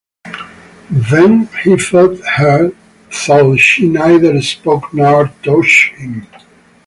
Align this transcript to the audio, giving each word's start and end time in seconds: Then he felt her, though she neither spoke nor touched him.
Then 1.11 1.47
he 1.63 1.77
felt 1.77 2.19
her, 2.21 2.71
though 3.27 3.55
she 3.55 3.87
neither 3.87 4.41
spoke 4.41 4.91
nor 4.91 5.31
touched 5.43 5.93
him. 5.93 6.25